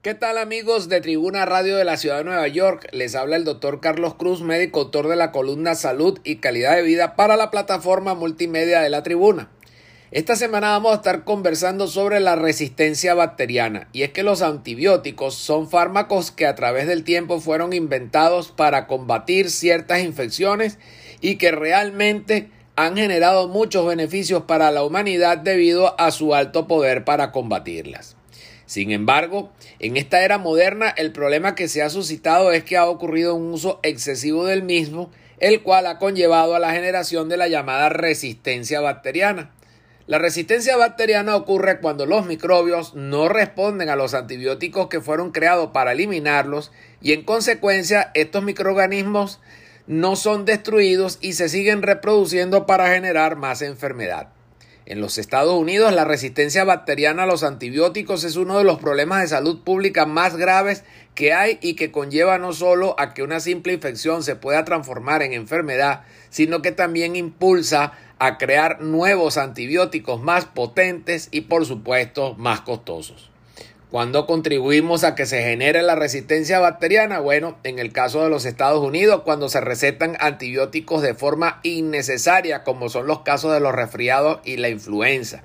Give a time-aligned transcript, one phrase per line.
[0.00, 2.86] ¿Qué tal amigos de Tribuna Radio de la Ciudad de Nueva York?
[2.92, 6.82] Les habla el doctor Carlos Cruz, médico autor de la columna Salud y Calidad de
[6.82, 9.50] Vida para la plataforma multimedia de la Tribuna.
[10.12, 15.34] Esta semana vamos a estar conversando sobre la resistencia bacteriana y es que los antibióticos
[15.34, 20.78] son fármacos que a través del tiempo fueron inventados para combatir ciertas infecciones
[21.20, 27.04] y que realmente han generado muchos beneficios para la humanidad debido a su alto poder
[27.04, 28.14] para combatirlas.
[28.68, 32.84] Sin embargo, en esta era moderna el problema que se ha suscitado es que ha
[32.84, 37.48] ocurrido un uso excesivo del mismo, el cual ha conllevado a la generación de la
[37.48, 39.52] llamada resistencia bacteriana.
[40.06, 45.70] La resistencia bacteriana ocurre cuando los microbios no responden a los antibióticos que fueron creados
[45.70, 49.40] para eliminarlos y en consecuencia estos microorganismos
[49.86, 54.28] no son destruidos y se siguen reproduciendo para generar más enfermedad.
[54.88, 59.20] En los Estados Unidos, la resistencia bacteriana a los antibióticos es uno de los problemas
[59.20, 60.82] de salud pública más graves
[61.14, 65.20] que hay y que conlleva no solo a que una simple infección se pueda transformar
[65.22, 72.34] en enfermedad, sino que también impulsa a crear nuevos antibióticos más potentes y por supuesto
[72.36, 73.30] más costosos.
[73.90, 77.20] ¿Cuándo contribuimos a que se genere la resistencia bacteriana?
[77.20, 82.64] Bueno, en el caso de los Estados Unidos, cuando se recetan antibióticos de forma innecesaria,
[82.64, 85.42] como son los casos de los resfriados y la influenza.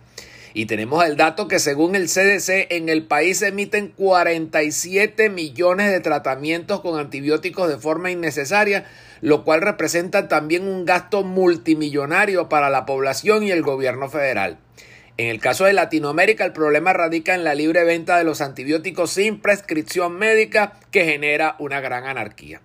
[0.54, 5.90] Y tenemos el dato que según el CDC en el país se emiten 47 millones
[5.90, 8.84] de tratamientos con antibióticos de forma innecesaria,
[9.22, 14.58] lo cual representa también un gasto multimillonario para la población y el gobierno federal.
[15.18, 19.12] En el caso de Latinoamérica, el problema radica en la libre venta de los antibióticos
[19.12, 22.62] sin prescripción médica que genera una gran anarquía.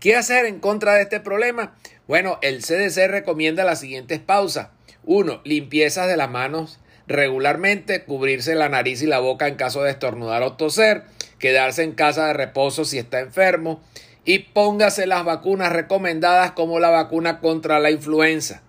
[0.00, 1.76] ¿Qué hacer en contra de este problema?
[2.08, 4.68] Bueno, el CDC recomienda las siguientes pausas.
[5.04, 5.42] 1.
[5.44, 10.42] Limpiezas de las manos regularmente, cubrirse la nariz y la boca en caso de estornudar
[10.42, 11.02] o toser,
[11.38, 13.80] quedarse en casa de reposo si está enfermo
[14.24, 18.62] y póngase las vacunas recomendadas como la vacuna contra la influenza.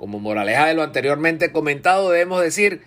[0.00, 2.80] Como moraleja de lo anteriormente comentado, debemos decir